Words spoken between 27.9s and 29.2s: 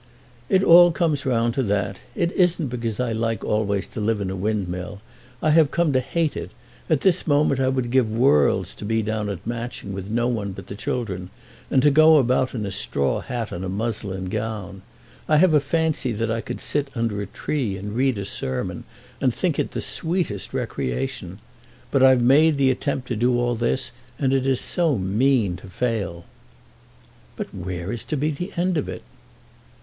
is to be the end of it?"